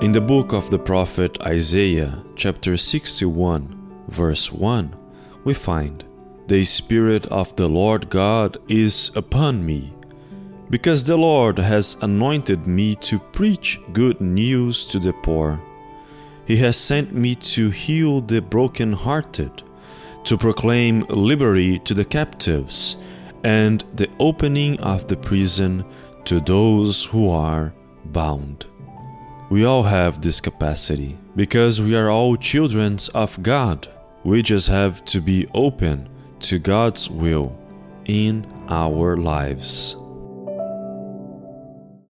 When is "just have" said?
34.42-35.04